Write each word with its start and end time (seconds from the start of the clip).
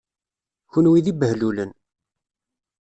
Kenwi 0.71 0.99
d 1.05 1.07
ibehlulen. 1.11 1.71